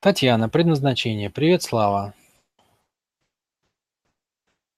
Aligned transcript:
Татьяна, 0.00 0.48
предназначение. 0.48 1.28
Привет, 1.28 1.64
Слава. 1.64 2.14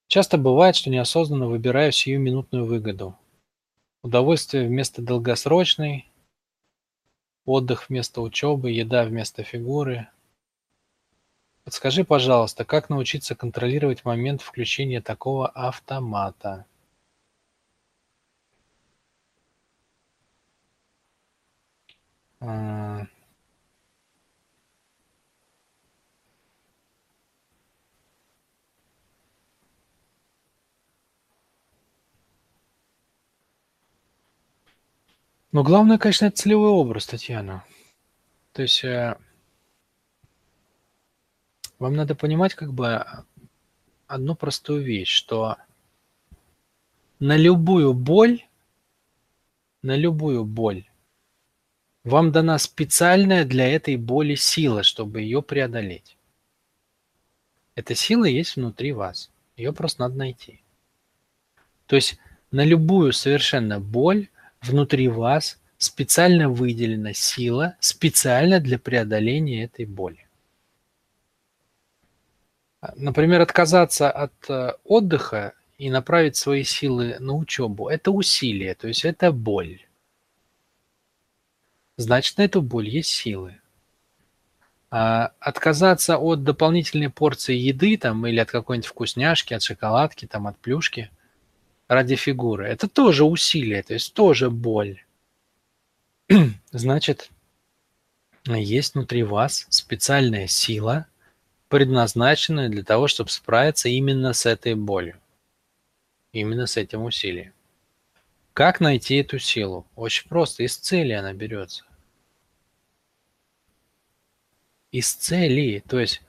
Часто 0.07 0.39
бывает, 0.39 0.77
что 0.77 0.89
неосознанно 0.89 1.47
выбираю 1.47 1.93
сиюминутную 1.93 2.65
выгоду. 2.65 3.19
Удовольствие 4.03 4.67
вместо 4.67 5.03
долгосрочной, 5.03 6.11
отдых 7.45 7.91
вместо 7.91 8.23
учебы, 8.23 8.71
еда 8.71 9.05
вместо 9.05 9.43
фигуры. 9.43 10.09
Подскажи, 11.65 12.03
пожалуйста, 12.05 12.65
как 12.65 12.89
научиться 12.89 13.35
контролировать 13.35 14.07
момент 14.07 14.41
включения 14.41 15.03
такого 15.03 15.49
автомата? 15.49 16.65
Но 35.53 35.65
главное, 35.65 35.99
конечно, 35.99 36.27
это 36.27 36.37
целевой 36.37 36.71
образ, 36.71 37.07
Татьяна. 37.07 37.65
То 38.53 38.63
есть 38.63 38.85
э, 38.85 39.17
вам 41.79 41.95
надо 41.95 42.15
понимать 42.15 42.55
как 42.55 42.73
бы 42.73 43.05
одну 44.07 44.35
простую 44.35 44.83
вещь, 44.83 45.11
что 45.11 45.57
на 47.19 47.37
любую 47.37 47.95
боль, 47.95 48.45
на 49.83 49.97
любую 49.97 50.45
боль 50.45 50.85
вам 52.05 52.33
дана 52.33 52.59
специальная 52.59 53.45
для 53.45 53.69
этой 53.69 53.97
боли 53.97 54.35
сила, 54.35 54.83
чтобы 54.83 55.21
ее 55.21 55.43
преодолеть. 55.43 56.17
Эта 57.75 57.95
сила 57.95 58.25
есть 58.25 58.57
внутри 58.57 58.93
вас. 58.93 59.31
Ее 59.57 59.73
просто 59.73 60.03
надо 60.03 60.17
найти. 60.17 60.63
То 61.87 61.97
есть 61.97 62.19
на 62.51 62.65
любую 62.65 63.13
совершенно 63.13 63.81
боль 63.81 64.29
внутри 64.61 65.09
вас 65.09 65.59
специально 65.79 66.49
выделена 66.49 67.15
сила 67.15 67.77
специально 67.81 68.61
для 68.61 68.79
преодоления 68.79 69.65
этой 69.65 69.87
боли. 69.87 70.27
Например, 72.97 73.41
отказаться 73.41 74.11
от 74.11 74.33
э, 74.49 74.73
отдыха 74.85 75.55
и 75.77 75.91
направить 75.91 76.37
свои 76.37 76.65
силы 76.65 77.17
на 77.19 77.35
учебу– 77.35 77.89
это 77.91 78.11
усилие, 78.11 78.75
то 78.75 78.89
есть 78.89 79.05
это 79.05 79.33
боль. 79.33 79.81
Значит, 81.97 82.39
на 82.39 82.43
эту 82.43 82.63
боль 82.63 82.89
есть 82.89 83.11
силы. 83.11 83.59
А 84.91 85.33
отказаться 85.39 86.19
от 86.19 86.43
дополнительной 86.43 87.11
порции 87.11 87.55
еды 87.55 87.97
там, 87.99 88.27
или 88.27 88.41
от 88.41 88.51
какой-нибудь 88.51 88.89
вкусняшки, 88.89 89.55
от 89.55 89.63
шоколадки, 89.63 90.27
там, 90.27 90.47
от 90.47 90.59
плюшки 90.59 91.11
ради 91.91 92.15
фигуры– 92.15 92.67
это 92.69 92.89
тоже 92.89 93.25
усилие, 93.25 93.83
то 93.83 93.95
есть 93.95 94.15
тоже 94.15 94.49
боль. 94.49 95.03
Значит, 96.71 97.31
есть 98.47 98.95
внутри 98.95 99.25
вас 99.25 99.67
специальная 99.71 100.47
сила, 100.47 101.07
предназначенная 101.69 102.69
для 102.69 102.85
того, 102.85 103.09
чтобы 103.09 103.31
справиться 103.31 103.89
именно 103.89 104.33
с 104.35 104.47
этой 104.47 104.77
болью, 104.77 105.19
именно 106.31 106.69
с 106.69 106.77
этим 106.77 107.03
усилием. 107.03 107.53
Как 108.53 108.79
найти 108.79 109.17
эту 109.17 109.41
силу? 109.41 109.85
Очень 109.97 110.29
просто, 110.29 110.63
из 110.63 110.77
цели 110.77 111.13
она 111.13 111.33
берется. 111.33 111.85
Из 114.93 115.13
цели, 115.13 115.83
то 115.89 115.99
есть 115.99 116.23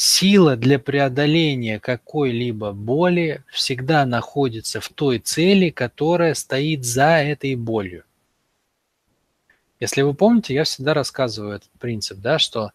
сила 0.00 0.56
для 0.56 0.78
преодоления 0.78 1.78
какой-либо 1.78 2.72
боли 2.72 3.44
всегда 3.52 4.06
находится 4.06 4.80
в 4.80 4.88
той 4.88 5.18
цели, 5.18 5.68
которая 5.68 6.32
стоит 6.32 6.86
за 6.86 7.18
этой 7.18 7.54
болью. 7.54 8.04
Если 9.78 10.00
вы 10.00 10.14
помните, 10.14 10.54
я 10.54 10.64
всегда 10.64 10.94
рассказываю 10.94 11.56
этот 11.56 11.70
принцип, 11.72 12.18
да, 12.18 12.38
что 12.38 12.72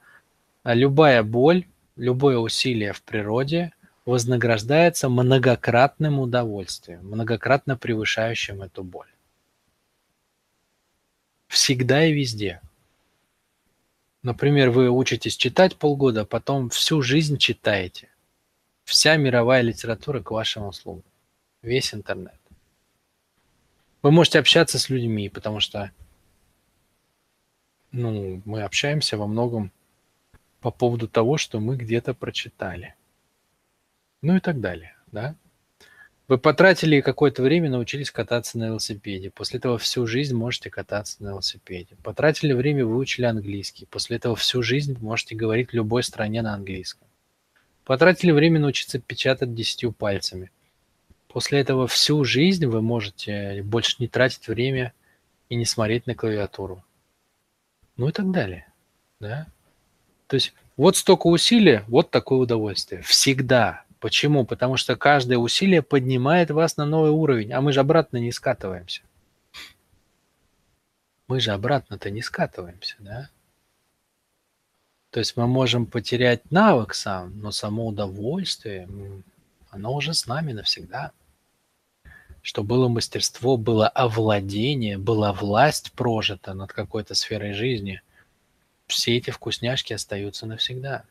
любая 0.63 1.23
боль, 1.23 1.65
любое 1.95 2.37
усилие 2.37 2.93
в 2.93 3.01
природе 3.01 3.71
вознаграждается 4.05 5.09
многократным 5.09 6.19
удовольствием, 6.19 7.07
многократно 7.07 7.75
превышающим 7.75 8.61
эту 8.61 8.83
боль. 8.83 9.09
Всегда 11.47 12.05
и 12.05 12.13
везде. 12.13 12.61
Например, 14.25 14.71
вы 14.71 14.89
учитесь 14.89 15.37
читать 15.37 15.75
полгода, 15.75 16.21
а 16.21 16.25
потом 16.25 16.71
всю 16.71 17.03
жизнь 17.03 17.37
читаете. 17.37 18.09
Вся 18.83 19.17
мировая 19.17 19.61
литература 19.61 20.19
к 20.19 20.31
вашим 20.31 20.65
услугам. 20.65 21.03
Весь 21.61 21.93
интернет. 21.93 22.39
Вы 24.01 24.09
можете 24.09 24.39
общаться 24.39 24.79
с 24.79 24.89
людьми, 24.89 25.29
потому 25.29 25.59
что 25.59 25.91
ну, 27.91 28.41
мы 28.45 28.63
общаемся 28.63 29.15
во 29.15 29.27
многом 29.27 29.71
по 30.59 30.71
поводу 30.71 31.07
того, 31.07 31.37
что 31.37 31.59
мы 31.59 31.77
где-то 31.77 32.15
прочитали. 32.15 32.95
Ну 34.23 34.37
и 34.37 34.39
так 34.39 34.59
далее, 34.59 34.95
да? 35.11 35.35
Вы 36.27 36.37
потратили 36.39 37.01
какое-то 37.01 37.43
время, 37.43 37.69
научились 37.69 38.09
кататься 38.09 38.57
на 38.57 38.65
велосипеде. 38.65 39.29
После 39.29 39.59
этого 39.59 39.77
всю 39.77 40.07
жизнь 40.07 40.35
можете 40.35 40.69
кататься 40.69 41.23
на 41.23 41.29
велосипеде. 41.29 41.95
Потратили 42.03 42.53
время, 42.53 42.85
выучили 42.85 43.25
английский. 43.25 43.85
После 43.85 44.17
этого 44.17 44.35
всю 44.35 44.63
жизнь 44.63 44.97
можете 44.99 45.35
говорить 45.35 45.69
в 45.69 45.73
любой 45.73 46.01
стране 46.01 46.41
на 46.41 46.55
английском. 46.55 47.07
Потратили 47.83 48.31
время 48.31 48.59
научиться 48.59 48.99
печатать 48.99 49.53
десятью 49.53 49.91
пальцами. 49.91 50.51
После 51.27 51.59
этого 51.59 51.87
всю 51.87 52.23
жизнь 52.23 52.65
вы 52.65 52.81
можете 52.81 53.61
больше 53.63 53.97
не 53.99 54.07
тратить 54.07 54.47
время 54.47 54.93
и 55.49 55.55
не 55.55 55.65
смотреть 55.65 56.07
на 56.07 56.15
клавиатуру 56.15 56.83
ну 57.97 58.09
и 58.09 58.11
так 58.11 58.31
далее. 58.31 58.67
Да? 59.19 59.47
То 60.27 60.35
есть 60.35 60.53
вот 60.77 60.97
столько 60.97 61.27
усилий, 61.27 61.81
вот 61.87 62.11
такое 62.11 62.39
удовольствие. 62.39 63.01
Всегда. 63.01 63.83
Почему? 64.05 64.45
Потому 64.45 64.77
что 64.77 64.95
каждое 64.95 65.39
усилие 65.39 65.81
поднимает 65.81 66.51
вас 66.51 66.77
на 66.77 66.85
новый 66.85 67.09
уровень, 67.09 67.51
а 67.53 67.59
мы 67.59 67.73
же 67.73 67.79
обратно 67.79 68.17
не 68.17 68.31
скатываемся. 68.31 69.01
Мы 71.27 71.39
же 71.39 71.49
обратно-то 71.49 72.11
не 72.11 72.21
скатываемся, 72.21 72.97
да? 72.99 73.31
То 75.09 75.19
есть 75.19 75.35
мы 75.35 75.47
можем 75.47 75.87
потерять 75.87 76.51
навык 76.51 76.93
сам, 76.93 77.39
но 77.39 77.49
само 77.49 77.87
удовольствие, 77.87 78.87
оно 79.71 79.95
уже 79.95 80.13
с 80.13 80.27
нами 80.27 80.51
навсегда 80.51 81.11
что 82.43 82.63
было 82.63 82.87
мастерство, 82.89 83.57
было 83.57 83.87
овладение, 83.87 84.99
была 84.99 85.33
власть 85.33 85.93
прожита 85.93 86.53
над 86.53 86.71
какой-то 86.71 87.15
сферой 87.15 87.53
жизни, 87.53 88.03
все 88.85 89.17
эти 89.17 89.31
вкусняшки 89.31 89.93
остаются 89.93 90.45
навсегда. 90.45 91.05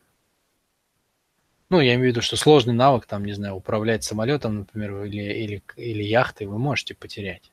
Ну, 1.69 1.79
я 1.79 1.95
имею 1.95 2.09
в 2.09 2.11
виду, 2.11 2.21
что 2.21 2.35
сложный 2.35 2.73
навык, 2.73 3.05
там, 3.05 3.25
не 3.25 3.33
знаю, 3.33 3.55
управлять 3.55 4.03
самолетом, 4.03 4.59
например, 4.59 5.03
или, 5.03 5.23
или, 5.23 5.63
или 5.77 6.03
яхтой 6.03 6.47
вы 6.47 6.59
можете 6.59 6.93
потерять. 6.93 7.51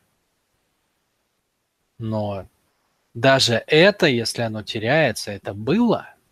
Но 1.99 2.47
даже 3.15 3.63
это, 3.67 4.07
если 4.07 4.43
оно 4.43 4.63
теряется, 4.63 5.31
это 5.31 5.55
было– 5.55 6.09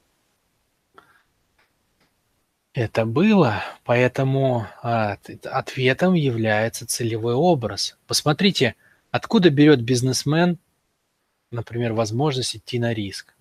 это 2.72 3.04
было, 3.04 3.64
поэтому 3.84 4.66
а, 4.82 5.18
ответом 5.44 6.14
является 6.14 6.86
целевой 6.86 7.34
образ. 7.34 7.98
Посмотрите, 8.06 8.76
откуда 9.10 9.50
берет 9.50 9.82
бизнесмен, 9.82 10.56
например, 11.50 11.94
возможность 11.94 12.54
идти 12.54 12.78
на 12.78 12.94
риск. 12.94 13.34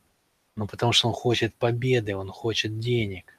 Ну, 0.55 0.65
потому 0.67 0.93
что 0.93 1.09
он 1.09 1.13
хочет 1.13 1.53
победы, 1.55 2.15
он 2.15 2.29
хочет 2.29 2.79
денег. 2.79 3.37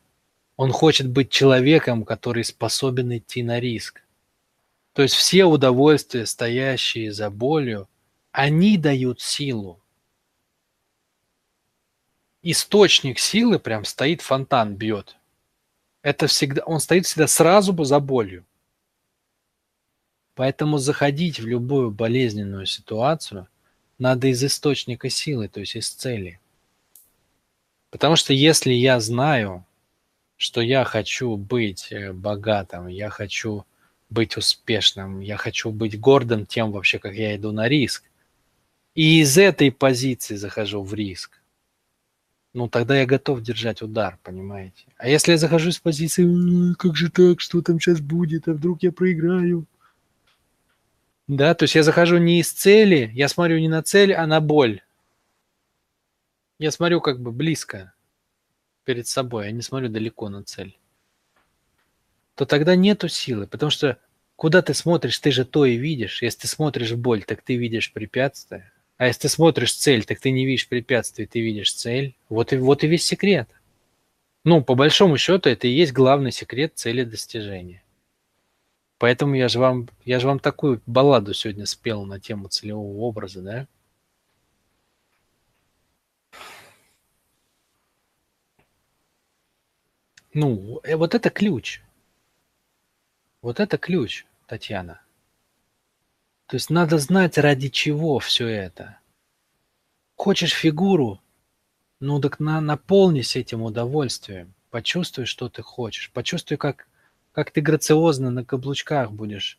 Он 0.60 0.72
хочет 0.72 1.08
быть 1.08 1.30
человеком, 1.30 2.04
который 2.04 2.44
способен 2.44 3.16
идти 3.16 3.42
на 3.42 3.60
риск. 3.60 4.02
То 4.92 5.00
есть 5.00 5.14
все 5.14 5.44
удовольствия, 5.46 6.26
стоящие 6.26 7.12
за 7.12 7.30
болью, 7.30 7.88
они 8.30 8.76
дают 8.76 9.22
силу. 9.22 9.80
Источник 12.42 13.18
силы 13.18 13.58
прям 13.58 13.84
стоит, 13.84 14.20
фонтан 14.20 14.74
бьет 14.76 15.16
это 16.02 16.26
всегда, 16.26 16.62
он 16.64 16.80
стоит 16.80 17.06
всегда 17.06 17.26
сразу 17.26 17.84
за 17.84 18.00
болью. 18.00 18.44
Поэтому 20.34 20.78
заходить 20.78 21.38
в 21.38 21.46
любую 21.46 21.90
болезненную 21.90 22.66
ситуацию 22.66 23.48
надо 23.98 24.28
из 24.28 24.42
источника 24.42 25.10
силы, 25.10 25.48
то 25.48 25.60
есть 25.60 25.76
из 25.76 25.90
цели. 25.90 26.40
Потому 27.90 28.16
что 28.16 28.32
если 28.32 28.72
я 28.72 28.98
знаю, 29.00 29.66
что 30.40 30.62
я 30.62 30.84
хочу 30.84 31.36
быть 31.36 31.92
э, 31.92 32.14
богатым, 32.14 32.86
я 32.86 33.10
хочу 33.10 33.66
быть 34.08 34.38
успешным, 34.38 35.20
я 35.20 35.36
хочу 35.36 35.70
быть 35.70 36.00
гордым 36.00 36.46
тем 36.46 36.72
вообще, 36.72 36.98
как 36.98 37.14
я 37.14 37.36
иду 37.36 37.52
на 37.52 37.68
риск, 37.68 38.04
и 38.94 39.20
из 39.20 39.36
этой 39.36 39.70
позиции 39.70 40.36
захожу 40.36 40.82
в 40.82 40.94
риск, 40.94 41.42
ну 42.54 42.70
тогда 42.70 42.98
я 42.98 43.04
готов 43.04 43.42
держать 43.42 43.82
удар, 43.82 44.18
понимаете? 44.22 44.86
А 44.96 45.10
если 45.10 45.32
я 45.32 45.36
захожу 45.36 45.72
с 45.72 45.78
позиции, 45.78 46.74
как 46.78 46.96
же 46.96 47.10
так, 47.10 47.42
что 47.42 47.60
там 47.60 47.78
сейчас 47.78 48.00
будет, 48.00 48.48
а 48.48 48.54
вдруг 48.54 48.82
я 48.82 48.92
проиграю? 48.92 49.66
Да, 51.28 51.54
то 51.54 51.64
есть 51.64 51.74
я 51.74 51.82
захожу 51.82 52.16
не 52.16 52.40
из 52.40 52.50
цели, 52.50 53.10
я 53.12 53.28
смотрю 53.28 53.58
не 53.58 53.68
на 53.68 53.82
цель, 53.82 54.14
а 54.14 54.26
на 54.26 54.40
боль. 54.40 54.80
Я 56.58 56.70
смотрю 56.70 57.02
как 57.02 57.20
бы 57.20 57.30
близко 57.30 57.92
перед 58.84 59.06
собой, 59.06 59.46
я 59.46 59.52
не 59.52 59.62
смотрю 59.62 59.88
далеко 59.88 60.28
на 60.28 60.44
цель. 60.44 60.78
То 62.34 62.46
тогда 62.46 62.74
нету 62.74 63.08
силы, 63.08 63.46
потому 63.46 63.70
что 63.70 63.98
куда 64.36 64.62
ты 64.62 64.74
смотришь, 64.74 65.18
ты 65.18 65.30
же 65.30 65.44
то 65.44 65.66
и 65.66 65.76
видишь. 65.76 66.22
Если 66.22 66.40
ты 66.40 66.48
смотришь 66.48 66.94
боль, 66.94 67.22
так 67.24 67.42
ты 67.42 67.56
видишь 67.56 67.92
препятствие. 67.92 68.72
А 68.96 69.06
если 69.06 69.22
ты 69.22 69.28
смотришь 69.28 69.74
цель, 69.74 70.04
так 70.04 70.20
ты 70.20 70.30
не 70.30 70.46
видишь 70.46 70.68
препятствий, 70.68 71.26
ты 71.26 71.40
видишь 71.40 71.72
цель. 71.72 72.16
Вот 72.28 72.52
и, 72.52 72.56
вот 72.56 72.84
и 72.84 72.86
весь 72.86 73.04
секрет. 73.04 73.48
Ну, 74.44 74.64
по 74.64 74.74
большому 74.74 75.18
счету, 75.18 75.50
это 75.50 75.66
и 75.66 75.70
есть 75.70 75.92
главный 75.92 76.32
секрет 76.32 76.72
цели 76.74 77.04
достижения. 77.04 77.82
Поэтому 78.98 79.34
я 79.34 79.48
же 79.48 79.58
вам, 79.58 79.88
я 80.04 80.20
же 80.20 80.26
вам 80.26 80.38
такую 80.38 80.82
балладу 80.86 81.32
сегодня 81.34 81.66
спел 81.66 82.04
на 82.04 82.20
тему 82.20 82.48
целевого 82.48 82.98
образа, 82.98 83.42
да? 83.42 83.66
Ну, 90.32 90.80
э, 90.84 90.96
вот 90.96 91.14
это 91.14 91.30
ключ. 91.30 91.82
Вот 93.42 93.58
это 93.58 93.78
ключ, 93.78 94.26
Татьяна. 94.46 95.00
То 96.46 96.56
есть 96.56 96.70
надо 96.70 96.98
знать, 96.98 97.38
ради 97.38 97.68
чего 97.68 98.18
все 98.18 98.46
это. 98.46 98.98
Хочешь 100.16 100.52
фигуру? 100.52 101.20
Ну 102.00 102.20
так 102.20 102.38
на, 102.38 102.60
наполнись 102.60 103.36
этим 103.36 103.62
удовольствием. 103.62 104.54
Почувствуй, 104.70 105.26
что 105.26 105.48
ты 105.48 105.62
хочешь. 105.62 106.10
Почувствуй, 106.12 106.58
как, 106.58 106.86
как 107.32 107.50
ты 107.50 107.60
грациозно 107.60 108.30
на 108.30 108.44
каблучках 108.44 109.10
будешь 109.10 109.58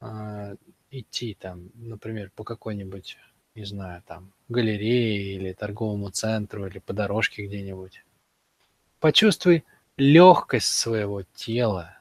э, 0.00 0.56
идти 0.90 1.34
там, 1.34 1.70
например, 1.74 2.30
по 2.34 2.44
какой-нибудь, 2.44 3.16
не 3.54 3.64
знаю, 3.64 4.02
там, 4.06 4.32
галерее 4.48 5.34
или 5.34 5.52
торговому 5.52 6.10
центру, 6.10 6.66
или 6.66 6.78
по 6.78 6.92
дорожке 6.92 7.46
где-нибудь. 7.46 8.04
Почувствуй 9.00 9.64
легкость 9.96 10.68
своего 10.68 11.22
тела, 11.34 11.98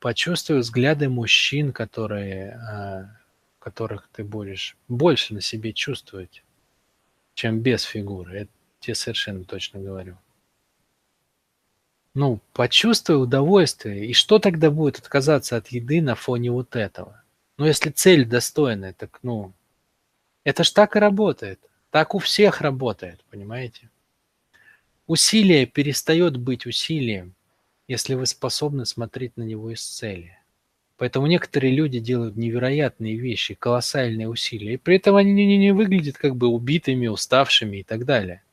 Почувствуй 0.00 0.60
взгляды 0.60 1.10
мужчин, 1.10 1.72
которые, 1.72 2.52
а, 2.52 3.18
которых 3.58 4.08
ты 4.12 4.24
будешь 4.24 4.76
больше 4.88 5.34
на 5.34 5.42
себе 5.42 5.74
чувствовать, 5.74 6.42
чем 7.34 7.60
без 7.60 7.82
фигуры. 7.82 8.40
Это 8.40 8.50
тебе 8.80 8.94
совершенно 8.94 9.44
точно 9.44 9.80
говорю. 9.80 10.16
Ну, 12.14 12.40
почувствуй 12.54 13.22
удовольствие. 13.22 14.06
И 14.06 14.14
что 14.14 14.38
тогда 14.38 14.70
будет 14.70 14.98
отказаться 14.98 15.58
от 15.58 15.68
еды 15.68 16.00
на 16.00 16.14
фоне 16.14 16.50
вот 16.50 16.74
этого? 16.74 17.22
Ну, 17.58 17.66
если 17.66 17.90
цель 17.90 18.24
достойная, 18.24 18.94
так, 18.94 19.18
ну, 19.22 19.52
это 20.44 20.64
ж 20.64 20.70
так 20.70 20.96
и 20.96 20.98
работает. 20.98 21.60
Так 21.90 22.14
у 22.14 22.18
всех 22.18 22.62
работает, 22.62 23.22
понимаете? 23.30 23.90
Усилие 25.10 25.66
перестает 25.66 26.36
быть 26.36 26.66
усилием, 26.66 27.34
если 27.88 28.14
вы 28.14 28.26
способны 28.26 28.86
смотреть 28.86 29.36
на 29.36 29.42
него 29.42 29.72
из 29.72 29.84
цели. 29.84 30.38
Поэтому 30.98 31.26
некоторые 31.26 31.74
люди 31.74 31.98
делают 31.98 32.36
невероятные 32.36 33.16
вещи, 33.16 33.54
колоссальные 33.54 34.28
усилия, 34.28 34.74
и 34.74 34.76
при 34.76 34.98
этом 34.98 35.16
они 35.16 35.32
не, 35.32 35.46
не, 35.46 35.58
не 35.58 35.72
выглядят 35.72 36.16
как 36.16 36.36
бы 36.36 36.46
убитыми, 36.46 37.08
уставшими 37.08 37.78
и 37.78 37.82
так 37.82 38.04
далее. 38.04 38.44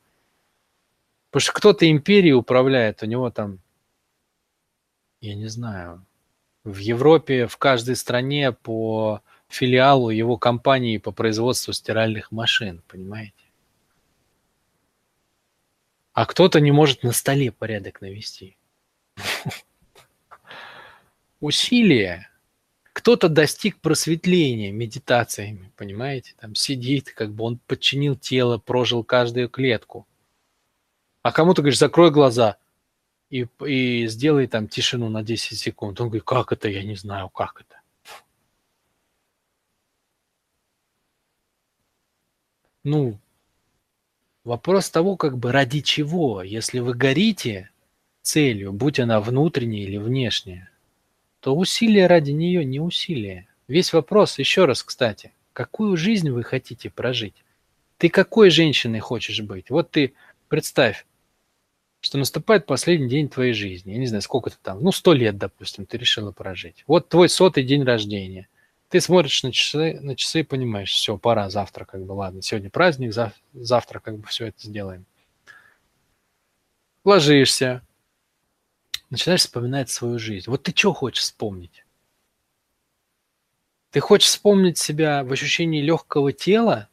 Потому 1.30 1.42
что 1.42 1.52
кто-то 1.52 1.88
империей 1.88 2.34
управляет, 2.34 3.04
у 3.04 3.06
него 3.06 3.30
там, 3.30 3.60
я 5.20 5.36
не 5.36 5.46
знаю, 5.46 6.04
в 6.64 6.78
Европе, 6.78 7.46
в 7.46 7.56
каждой 7.56 7.94
стране 7.94 8.50
по 8.50 9.22
филиалу 9.46 10.10
его 10.10 10.36
компании 10.36 10.98
по 10.98 11.12
производству 11.12 11.72
стиральных 11.72 12.32
машин, 12.32 12.82
понимаете? 12.88 13.47
А 16.18 16.26
кто-то 16.26 16.58
не 16.58 16.72
может 16.72 17.04
на 17.04 17.12
столе 17.12 17.52
порядок 17.52 18.00
навести. 18.00 18.56
Усилия. 21.38 22.28
Кто-то 22.92 23.28
достиг 23.28 23.80
просветления 23.80 24.72
медитациями, 24.72 25.70
понимаете? 25.76 26.34
Там 26.40 26.56
сидит, 26.56 27.12
как 27.12 27.32
бы 27.32 27.44
он 27.44 27.58
подчинил 27.58 28.16
тело, 28.16 28.58
прожил 28.58 29.04
каждую 29.04 29.48
клетку. 29.48 30.08
А 31.22 31.30
кому-то 31.30 31.62
говоришь, 31.62 31.78
закрой 31.78 32.10
глаза 32.10 32.56
и, 33.30 33.46
и 33.64 34.08
сделай 34.08 34.48
там 34.48 34.66
тишину 34.66 35.08
на 35.10 35.22
10 35.22 35.56
секунд. 35.56 36.00
Он 36.00 36.08
говорит, 36.08 36.24
как 36.24 36.50
это? 36.50 36.68
Я 36.68 36.82
не 36.82 36.96
знаю, 36.96 37.28
как 37.28 37.60
это. 37.60 37.80
Ну, 42.82 43.20
вопрос 44.48 44.90
того, 44.90 45.16
как 45.16 45.38
бы 45.38 45.52
ради 45.52 45.82
чего. 45.82 46.42
Если 46.42 46.80
вы 46.80 46.94
горите, 46.94 47.70
целью, 48.22 48.72
будь 48.72 48.98
она 48.98 49.20
внутренняя 49.20 49.84
или 49.84 49.98
внешняя, 49.98 50.70
то 51.40 51.54
усилие 51.54 52.06
ради 52.06 52.32
нее 52.32 52.64
не 52.64 52.80
усилие. 52.80 53.46
Весь 53.68 53.92
вопрос, 53.92 54.38
еще 54.38 54.64
раз, 54.64 54.82
кстати, 54.82 55.32
какую 55.52 55.96
жизнь 55.96 56.30
вы 56.30 56.42
хотите 56.42 56.90
прожить? 56.90 57.34
Ты 57.98 58.08
какой 58.08 58.50
женщиной 58.50 59.00
хочешь 59.00 59.40
быть? 59.42 59.70
Вот 59.70 59.90
ты 59.90 60.14
представь, 60.48 61.06
что 62.00 62.16
наступает 62.16 62.64
последний 62.64 63.08
день 63.08 63.28
твоей 63.28 63.52
жизни. 63.52 63.92
Я 63.92 63.98
не 63.98 64.06
знаю, 64.06 64.22
сколько 64.22 64.50
ты 64.50 64.56
там, 64.62 64.82
ну, 64.82 64.92
сто 64.92 65.12
лет, 65.12 65.36
допустим, 65.36 65.84
ты 65.84 65.98
решила 65.98 66.32
прожить. 66.32 66.84
Вот 66.86 67.08
твой 67.08 67.28
сотый 67.28 67.64
день 67.64 67.82
рождения. 67.82 68.48
Ты 68.88 69.00
смотришь 69.02 69.42
на 69.42 69.52
часы, 69.52 69.98
на 70.00 70.16
часы 70.16 70.40
и 70.40 70.44
понимаешь, 70.44 70.90
все, 70.90 71.18
пора, 71.18 71.50
завтра 71.50 71.84
как 71.84 72.04
бы, 72.04 72.12
ладно, 72.12 72.40
сегодня 72.40 72.70
праздник, 72.70 73.12
завтра 73.52 74.00
как 74.00 74.18
бы 74.18 74.26
все 74.28 74.46
это 74.46 74.62
сделаем. 74.62 75.04
Ложишься, 77.04 77.82
начинаешь 79.10 79.40
вспоминать 79.40 79.90
свою 79.90 80.18
жизнь. 80.18 80.50
Вот 80.50 80.62
ты 80.62 80.72
что 80.74 80.94
хочешь 80.94 81.22
вспомнить? 81.22 81.84
Ты 83.90 84.00
хочешь 84.00 84.28
вспомнить 84.28 84.78
себя 84.78 85.22
в 85.22 85.32
ощущении 85.32 85.82
легкого 85.82 86.32
тела, 86.32 86.88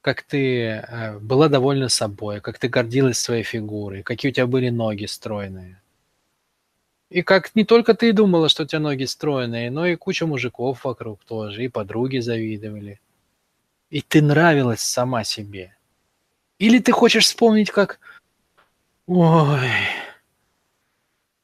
как 0.00 0.22
ты 0.22 0.60
э, 0.60 1.18
была 1.18 1.48
довольна 1.48 1.88
собой, 1.88 2.40
как 2.40 2.58
ты 2.58 2.68
гордилась 2.68 3.18
своей 3.18 3.42
фигурой, 3.42 4.02
какие 4.02 4.30
у 4.30 4.34
тебя 4.34 4.46
были 4.46 4.70
ноги 4.70 5.06
стройные. 5.06 5.80
И 7.08 7.22
как 7.22 7.54
не 7.54 7.64
только 7.64 7.94
ты 7.94 8.12
думала, 8.12 8.48
что 8.48 8.64
у 8.64 8.66
тебя 8.66 8.80
ноги 8.80 9.04
стройные, 9.04 9.70
но 9.70 9.86
и 9.86 9.96
куча 9.96 10.26
мужиков 10.26 10.84
вокруг 10.84 11.24
тоже, 11.24 11.64
и 11.64 11.68
подруги 11.68 12.18
завидовали. 12.18 13.00
И 13.90 14.00
ты 14.00 14.20
нравилась 14.22 14.80
сама 14.80 15.22
себе. 15.22 15.76
Или 16.58 16.78
ты 16.80 16.92
хочешь 16.92 17.26
вспомнить, 17.26 17.70
как... 17.70 18.00
Ой, 19.06 19.70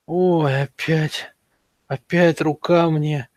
Ой, 0.07 0.62
опять, 0.64 1.33
опять 1.87 2.40
рука 2.40 2.90
мне 2.90 3.28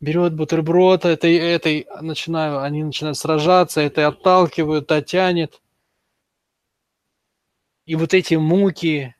берет 0.00 0.34
бутерброд, 0.34 1.04
этой, 1.04 1.36
этой, 1.36 1.86
начинаю, 2.00 2.62
они 2.62 2.84
начинают 2.84 3.18
сражаться, 3.18 3.80
этой 3.80 4.04
отталкивают, 4.06 4.90
а 4.92 5.02
тянет. 5.02 5.60
И 7.86 7.96
вот 7.96 8.14
эти 8.14 8.34
муки, 8.36 9.14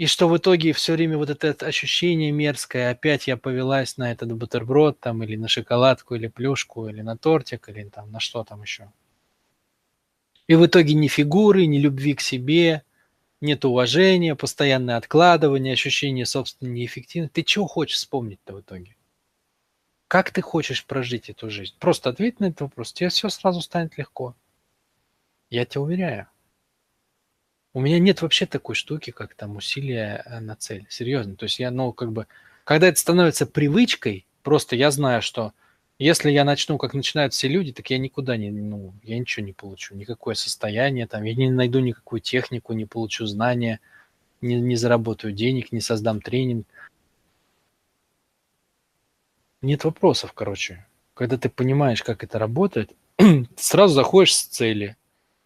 и 0.00 0.06
что 0.06 0.28
в 0.30 0.36
итоге 0.38 0.72
все 0.72 0.94
время 0.94 1.18
вот 1.18 1.28
это 1.28 1.66
ощущение 1.66 2.32
мерзкое, 2.32 2.90
опять 2.90 3.26
я 3.26 3.36
повелась 3.36 3.98
на 3.98 4.10
этот 4.10 4.32
бутерброд 4.32 4.98
там, 4.98 5.22
или 5.22 5.36
на 5.36 5.46
шоколадку, 5.46 6.14
или 6.14 6.26
плюшку, 6.26 6.88
или 6.88 7.02
на 7.02 7.18
тортик, 7.18 7.68
или 7.68 7.84
там 7.84 8.10
на 8.10 8.18
что 8.18 8.42
там 8.42 8.62
еще. 8.62 8.90
И 10.46 10.54
в 10.54 10.64
итоге 10.64 10.94
ни 10.94 11.06
фигуры, 11.06 11.66
ни 11.66 11.76
любви 11.76 12.14
к 12.14 12.22
себе, 12.22 12.82
нет 13.42 13.66
уважения, 13.66 14.34
постоянное 14.34 14.96
откладывание, 14.96 15.74
ощущение 15.74 16.24
собственной 16.24 16.72
неэффективности. 16.72 17.34
Ты 17.34 17.42
чего 17.42 17.66
хочешь 17.66 17.98
вспомнить-то 17.98 18.54
в 18.54 18.60
итоге? 18.62 18.96
Как 20.08 20.30
ты 20.30 20.40
хочешь 20.40 20.86
прожить 20.86 21.28
эту 21.28 21.50
жизнь? 21.50 21.74
Просто 21.78 22.08
ответь 22.08 22.40
на 22.40 22.46
этот 22.46 22.62
вопрос, 22.62 22.94
тебе 22.94 23.10
все 23.10 23.28
сразу 23.28 23.60
станет 23.60 23.98
легко. 23.98 24.34
Я 25.50 25.66
тебя 25.66 25.82
уверяю. 25.82 26.26
У 27.72 27.80
меня 27.80 27.98
нет 27.98 28.20
вообще 28.20 28.46
такой 28.46 28.74
штуки, 28.74 29.10
как 29.10 29.34
там 29.34 29.56
усилия 29.56 30.24
э, 30.26 30.40
на 30.40 30.56
цель. 30.56 30.86
Серьезно. 30.88 31.36
То 31.36 31.44
есть 31.44 31.60
я, 31.60 31.70
ну, 31.70 31.92
как 31.92 32.10
бы, 32.12 32.26
когда 32.64 32.88
это 32.88 32.98
становится 32.98 33.46
привычкой, 33.46 34.26
просто 34.42 34.74
я 34.74 34.90
знаю, 34.90 35.22
что 35.22 35.52
если 35.98 36.30
я 36.30 36.44
начну, 36.44 36.78
как 36.78 36.94
начинают 36.94 37.32
все 37.34 37.46
люди, 37.46 37.72
так 37.72 37.88
я 37.90 37.98
никуда 37.98 38.36
не, 38.36 38.50
ну, 38.50 38.94
я 39.04 39.18
ничего 39.18 39.44
не 39.44 39.52
получу, 39.52 39.94
никакое 39.94 40.34
состояние, 40.34 41.06
там, 41.06 41.22
я 41.24 41.34
не 41.34 41.50
найду 41.50 41.78
никакую 41.78 42.20
технику, 42.20 42.72
не 42.72 42.86
получу 42.86 43.26
знания, 43.26 43.80
не, 44.40 44.60
не 44.60 44.76
заработаю 44.76 45.32
денег, 45.32 45.72
не 45.72 45.80
создам 45.80 46.20
тренинг. 46.20 46.66
Нет 49.62 49.84
вопросов, 49.84 50.32
короче. 50.32 50.86
Когда 51.14 51.36
ты 51.36 51.50
понимаешь, 51.50 52.02
как 52.02 52.24
это 52.24 52.38
работает, 52.38 52.92
сразу 53.56 53.94
заходишь 53.94 54.34
с 54.34 54.44
цели. 54.44 54.96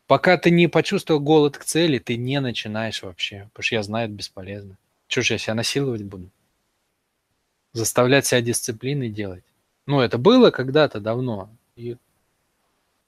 Пока 0.07 0.37
ты 0.37 0.51
не 0.51 0.69
почувствовал 0.69 1.21
голод 1.21 1.57
к 1.57 1.65
цели, 1.65 1.99
ты 1.99 2.17
не 2.17 2.41
начинаешь 2.41 3.03
вообще, 3.03 3.49
потому 3.53 3.65
что 3.65 3.75
я 3.77 3.83
знаю, 3.83 4.09
это 4.09 4.15
бесполезно. 4.15 4.77
Что 5.09 5.23
ж 5.23 5.31
я 5.33 5.39
себя 5.39 5.55
насиловать 5.55 6.03
буду? 6.03 6.31
Заставлять 7.73 8.27
себя 8.27 8.43
дисциплиной 8.43 9.09
делать. 9.09 9.45
Ну, 9.87 10.01
это 10.01 10.19
было 10.19 10.51
когда-то 10.51 11.01
давно. 11.01 11.51
И... 11.77 11.97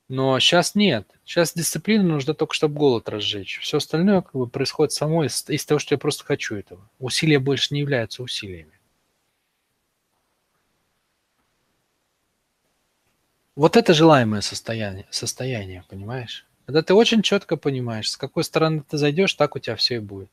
Но 0.08 0.38
сейчас 0.38 0.74
нет. 0.74 1.06
Сейчас 1.24 1.52
дисциплина 1.52 2.02
нужна 2.02 2.32
только, 2.32 2.54
чтобы 2.54 2.76
голод 2.76 3.08
разжечь. 3.08 3.58
Все 3.60 3.76
остальное 3.76 4.22
как 4.22 4.32
бы 4.32 4.46
происходит 4.46 4.92
само 4.92 5.24
из, 5.24 5.48
из 5.48 5.64
того, 5.66 5.78
что 5.78 5.94
я 5.94 5.98
просто 5.98 6.24
хочу 6.24 6.56
этого. 6.56 6.88
Усилия 6.98 7.38
больше 7.38 7.74
не 7.74 7.80
являются 7.80 8.22
усилиями. 8.22 8.72
Вот 13.54 13.76
это 13.76 13.94
желаемое 13.94 14.42
состояние, 14.42 15.06
состояние, 15.10 15.82
понимаешь? 15.88 16.45
Когда 16.66 16.82
ты 16.82 16.94
очень 16.94 17.23
четко 17.23 17.56
понимаешь, 17.56 18.11
с 18.11 18.16
какой 18.16 18.42
стороны 18.42 18.82
ты 18.88 18.99
зайдешь, 18.99 19.35
так 19.35 19.54
у 19.54 19.61
тебя 19.61 19.76
все 19.76 19.96
и 19.96 20.00
будет. 20.00 20.28